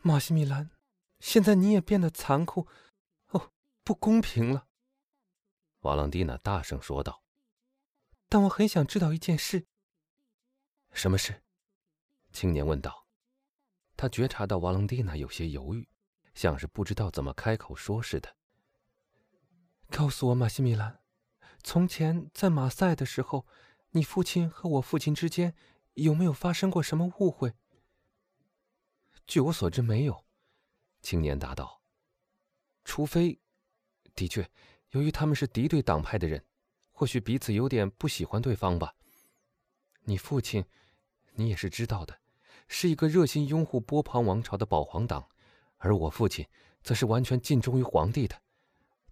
[0.00, 0.70] 马西米兰，
[1.20, 2.68] 现在你也变得残酷，
[3.28, 3.50] 哦，
[3.82, 4.66] 不公平了。
[5.80, 7.22] 瓦朗蒂娜大声说道。
[8.28, 9.66] 但我很想知道一件事。
[10.92, 11.42] 什么事？
[12.32, 13.06] 青年问道。
[13.96, 15.88] 他觉察到瓦朗蒂娜有些犹豫，
[16.34, 18.36] 像是不知道怎么开口说似的。
[19.90, 21.00] 告诉我，马西米兰，
[21.64, 23.46] 从前在马赛的时候，
[23.90, 25.56] 你父亲和我父亲之间
[25.94, 27.54] 有没有发生过什么误会？
[29.28, 30.24] 据我所知，没有。
[31.02, 31.82] 青年答道。
[32.82, 33.38] 除非，
[34.14, 34.50] 的确，
[34.92, 36.42] 由于他们是敌对党派的人。
[36.90, 38.96] 或许彼此有点不喜欢对方吧。
[40.02, 40.64] 你父亲，
[41.34, 42.18] 你也是知道的，
[42.66, 45.28] 是一个热心拥护波旁王朝的保皇党，
[45.76, 46.44] 而我父亲
[46.82, 48.42] 则是完全尽忠于皇帝的。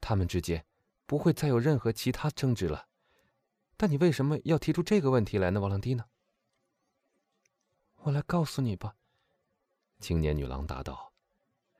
[0.00, 0.66] 他们之间
[1.04, 2.88] 不会再有任何其他争执了。
[3.76, 6.06] 但你为什么要提出这个问题来呢，瓦朗蒂呢？
[7.98, 8.96] 我来告诉你吧。”
[9.98, 11.12] 青年女郎答道，“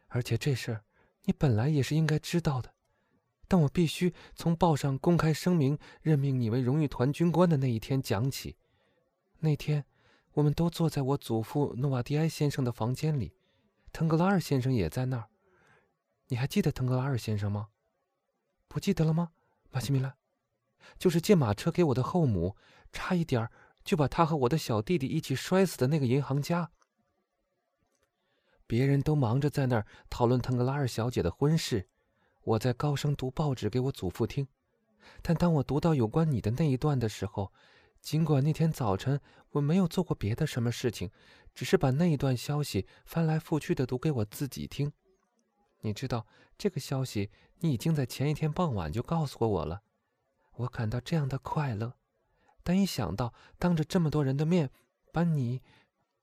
[0.08, 0.84] 而且这事儿
[1.24, 2.74] 你本来也是应该知道的。”
[3.48, 8.56] 但我必须从报上公开声明任命你为荣誉团军官的那一天讲起。
[9.38, 9.84] 那天，
[10.32, 13.32] 我们都坐在我祖父诺瓦迪埃先生的房间里，
[13.92, 15.28] 腾格拉尔先生也在那儿。
[16.26, 17.68] 你还记得腾格拉尔先生吗？
[18.66, 19.30] 不记得了吗，
[19.70, 20.16] 马西米拉？
[20.98, 22.56] 就是借马车给我的后母，
[22.92, 23.52] 差一点儿
[23.84, 26.73] 就把他和我的小弟弟一起摔死的那个银行家。
[28.66, 31.88] 别人都忙着在那儿讨论腾格拉尔小姐的婚事。
[32.42, 34.46] 我在高声读报纸给我祖父听，
[35.23, 37.52] 但当我读到有关你的那一段的时候，
[38.00, 41.10] 尽管那天早晨我没有做过别的什么事情，
[41.54, 44.92] 只是把那一段消息翻来覆去的读给我自己听。
[45.80, 49.82] 你知道这个消息，你已经在前一天傍晚就告诉过我了。
[50.54, 51.95] 我感到这样的快乐，
[52.62, 54.70] 但一想到当着这么多人的面
[55.12, 55.62] 把你，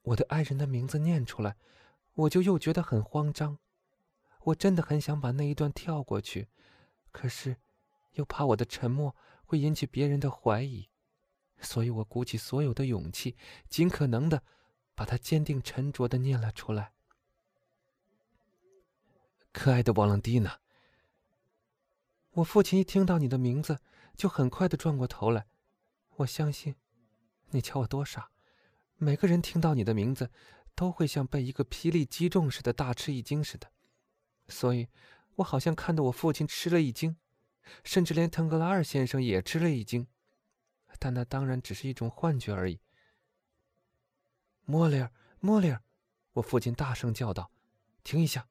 [0.02, 1.56] 我的爱人的名字念出来，
[2.14, 3.58] 我就又觉得很慌张。
[4.46, 6.50] 我真的很想把那一段跳过去，
[7.12, 7.58] 可是，
[8.14, 10.90] 又怕我的沉默会引起别人的怀疑，
[11.62, 13.38] 所以我鼓起所有的勇气，
[13.70, 14.44] 尽可能的
[14.94, 16.92] 把它坚定沉着的念了出来。
[19.54, 20.60] 可爱的瓦朗蒂娜，
[22.32, 23.80] 我父亲一听到你的名字，
[24.18, 25.46] 就很快的转过头来。
[26.18, 26.76] 我相信，
[27.52, 28.30] 你瞧我多傻，
[28.98, 30.30] 每个人听到你的名字，
[30.76, 33.72] 都会像被一个霹雳击中似的，大吃一惊似的。
[34.48, 34.88] 所以，
[35.36, 37.16] 我好像看到我父亲吃了一惊，
[37.84, 40.08] 甚至连腾格拉尔先生也吃了一惊，
[41.00, 42.80] 但那当然只是一种幻觉而已。
[44.66, 45.82] 莫里尔，莫里尔，
[46.34, 47.52] 我父亲大声叫道
[48.04, 48.48] ：“停一下！”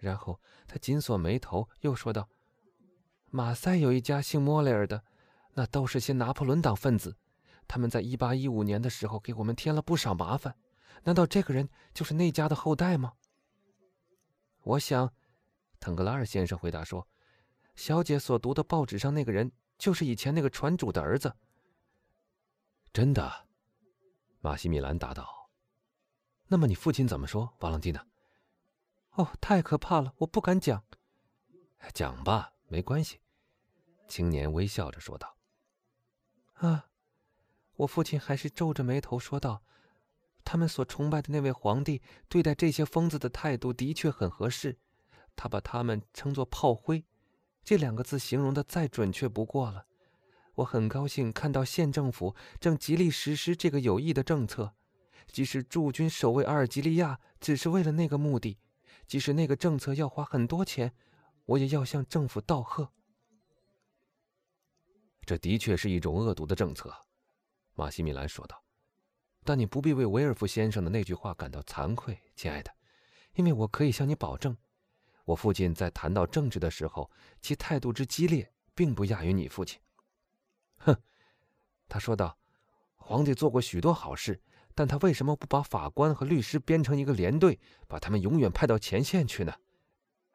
[0.00, 2.28] 然后他紧锁眉头，又说道
[3.30, 5.04] ：“马赛有一家姓莫里尔的，
[5.54, 7.16] 那都是些拿破仑党分子，
[7.66, 10.56] 他们在一八一五年的时候给我们添了不少麻烦。
[11.04, 13.14] 难道这个人就是那家的后代吗？”
[14.62, 15.12] 我想，
[15.80, 17.08] 腾格拉尔先生回答说
[17.74, 21.34] ：“小姐所读的报纸上那个人，就是以前那个船主的儿子。”
[22.92, 23.46] 真的，
[24.40, 25.50] 马西米兰答道。
[26.48, 28.06] “那么你父亲怎么说，瓦朗蒂娜
[29.14, 30.84] ？”“哦，太可怕了，我不敢讲。
[31.94, 33.20] ”“讲吧，没关系。”
[34.08, 35.36] 青年微笑着说道。
[36.54, 36.90] “啊，
[37.76, 39.62] 我父亲还是皱着眉头说道。”
[40.50, 44.78] 他们所崇拜的那位皇帝对待这些疯子的态度的确很合适，
[45.36, 47.04] 他把他们称作炮灰，
[47.62, 49.84] 这两个字形容的再准确不过了。
[50.54, 54.72] 我很高兴看到县政府正极力实施这个有益的政策，
[55.26, 58.56] 即使驻军守卫阿尔及利亚只是为了那个目的，
[59.06, 60.94] 即使那个政策要花很多钱，
[61.44, 62.90] 我也要向政府道贺。
[65.26, 66.90] 这的确是一种恶毒的政策，
[67.74, 68.64] 马西米兰说道。
[69.48, 72.70] 但你不必为维尔夫先生的那句话感到惭愧，亲爱的，
[73.32, 74.54] 因为我可以向你保证，
[75.24, 77.10] 我父亲在谈到政治的时候，
[77.40, 79.80] 其态度之激烈，并不亚于你父亲。
[80.76, 80.94] 哼，
[81.88, 82.36] 他说道
[82.96, 84.38] ：“皇帝做过许多好事，
[84.74, 89.54] 但他为什么不把法官和律师编成一个连队，把他们永远派到前线去呢？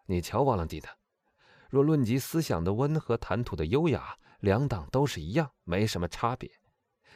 [0.08, 0.90] 你瞧，瓦朗蒂娜，
[1.70, 6.50] 若论及思想的温和、谈吐的优雅，两党都是一样，没什么差别。”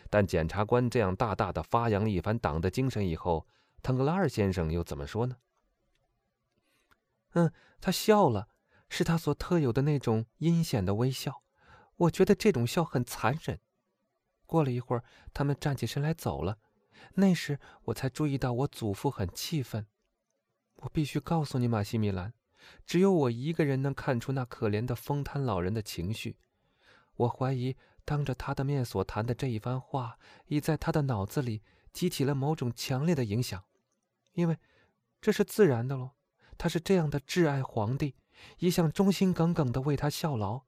[0.10, 3.46] 但检察官这样大大的发扬了一番党的精神以后，
[3.84, 5.38] 腾格拉尔先生又怎么说呢？
[7.34, 7.52] 嗯，
[7.82, 8.48] 他笑了，
[8.90, 11.44] 是他所特有的那种阴险的微笑。
[11.98, 13.60] 我觉得这种笑很残忍。
[14.46, 16.58] 过了一会儿，他们站起身来走了。
[17.16, 19.88] 那时我才注意到我祖父很气愤。
[20.78, 22.34] 我必须告诉你，马西米兰，
[22.86, 26.38] 只有我一个人能看出那可怜的疯瘫老人的情绪。
[27.16, 27.76] 我怀疑。
[28.08, 31.62] 当着他的面所谈的这一番话，已在他的脑子里
[31.92, 33.66] 激起了某种强烈的影响，
[34.32, 34.58] 因为，
[35.20, 36.12] 这是自然的喽。
[36.58, 38.16] 他是这样的挚爱皇帝，
[38.60, 40.62] 一向忠心耿耿的为他效劳。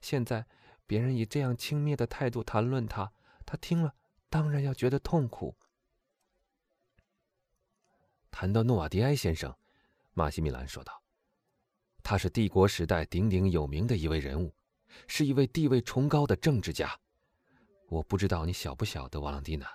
[0.00, 0.44] 现在
[0.84, 3.12] 别人以这样轻蔑的态度谈论他，
[3.46, 3.94] 他听了
[4.28, 5.54] 当然要觉得痛苦。
[8.32, 9.54] 谈到诺瓦迪埃先生，
[10.14, 11.00] 马西米兰说道
[12.02, 14.52] ：“他是帝国时代鼎鼎有名的一位人物，
[15.06, 16.98] 是一位地位崇高的政治家。
[17.88, 19.66] 我不知道你晓不晓得，瓦朗蒂娜，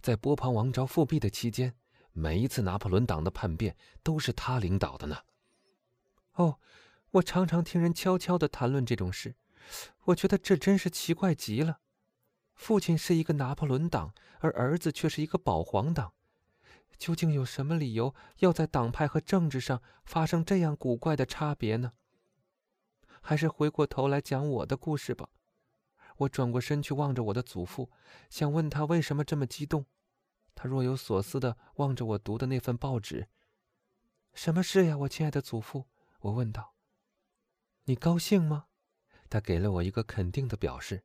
[0.00, 1.74] 在波旁王朝复辟的期间。”
[2.14, 5.18] 每一次拿破仑党的叛变都是他领导的呢。
[6.32, 6.58] 哦，
[7.12, 9.36] 我常常听人悄悄的谈论这种事，
[10.06, 11.78] 我觉得这真是奇怪极了。
[12.56, 16.12] 父亲是一个拿破仑党，而儿子却是一个保皇党，
[16.96, 21.92] 究竟有什么理由要在党派和政治上发生这样古怪的差别呢？
[23.20, 25.28] 还是回过头来讲我的故事吧。
[26.16, 27.90] 我转过身去望着我的祖父，
[28.28, 29.86] 想问他为什么这么激动。
[30.54, 33.28] 他若有所思地望着我读的那份报纸。
[34.34, 35.86] 什么事呀，我亲爱的祖父？
[36.20, 36.74] 我问道。
[37.84, 38.66] 你高兴吗？
[39.30, 41.04] 他给了我一个肯定的表示。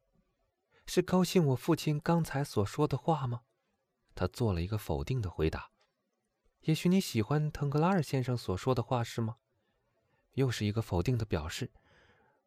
[0.86, 3.42] 是高兴我父亲刚才所说的话吗？
[4.16, 5.70] 他做了一个否定的回答。
[6.62, 9.38] 也许你喜欢腾格拉尔先生所说的话是吗？
[10.34, 11.72] 又是一个否定的表示。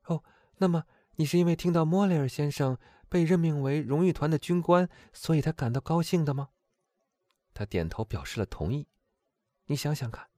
[0.06, 0.22] 哦，
[0.58, 0.84] 那么
[1.16, 6.48] 你是因为听到莫雷尔先生被任命为荣誉团的军官，所以他感到高兴的吗？
[7.54, 8.88] 他点头表示了同意。
[9.66, 10.28] 你想想看，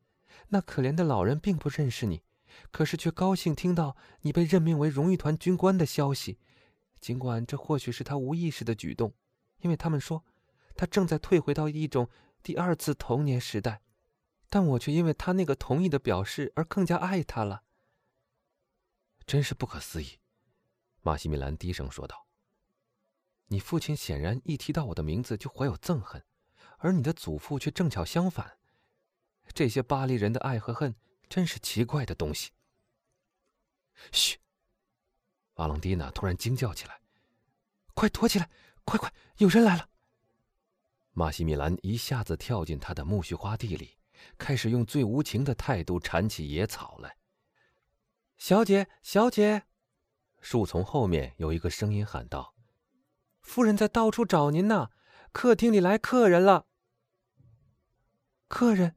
[0.48, 2.22] 那可怜的老人并不认识你，
[2.70, 6.38] 可是却高兴听到你被任命为荣誉团军官的消息。
[7.00, 9.12] 尽管这或许是他无意识的举动，
[9.60, 10.24] 因为他们说
[10.74, 12.08] 他正在退回到一种
[12.42, 13.82] 第二次童年时代，
[14.48, 17.62] 但我却因为他那个同意的表示而更加爱他了。
[19.28, 20.18] 真是不可思议，
[21.02, 22.26] 马西米兰低声说道。
[23.48, 26.24] 你父亲显然一提到我的名字就怀有憎恨。
[26.78, 28.56] 而你的祖父却正巧相反，
[29.52, 30.94] 这些巴黎人的爱和恨
[31.28, 32.52] 真是奇怪的东西。
[34.12, 34.38] 嘘！
[35.54, 37.02] 瓦朗蒂娜突然惊叫起来
[37.92, 38.48] ：“快躲起来！
[38.84, 39.90] 快快，有人来了！”
[41.12, 43.98] 马西米兰一下子跳进他的苜蓿花地里，
[44.38, 47.17] 开始用最无情的态度铲起野草来。
[48.38, 49.64] 小姐，小姐！
[50.40, 52.54] 树丛后面有一个声音喊道
[53.42, 54.90] ：“夫人在到处找您呢，
[55.32, 56.66] 客厅里来客人了。”
[58.46, 58.94] 客人，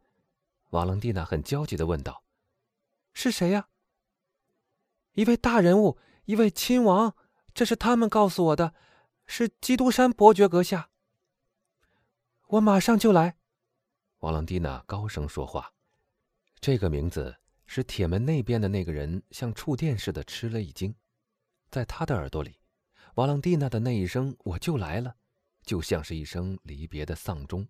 [0.69, 2.23] 瓦朗蒂娜很焦急的问道
[3.13, 3.69] ：“是谁呀
[5.13, 7.15] ？”“一位大人物，一位亲王，
[7.55, 8.75] 这是他们告诉我的，
[9.25, 10.91] 是基督山伯爵阁下。
[12.45, 13.37] ”“我马上就来。”
[14.21, 15.73] 瓦朗蒂娜高声说话。
[16.59, 17.37] 这个名字
[17.73, 20.93] 使铁门那边的那个人像触电似的吃了一惊，
[21.69, 22.59] 在他的耳朵里，
[23.15, 25.15] 瓦朗蒂娜的那一声“我就来了”，
[25.63, 27.65] 就像是一声离别的丧钟。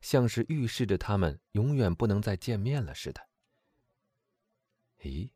[0.00, 3.20] 像是预示着他们永远不能再见面了似的。
[5.00, 5.32] 咦？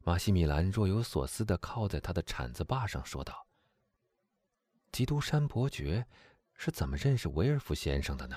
[0.00, 3.48] 马西米兰若有所思的靠在他的铲子把上，说道
[4.92, 6.06] ：“基督山伯爵
[6.52, 8.36] 是怎么认识维尔夫先生的呢？”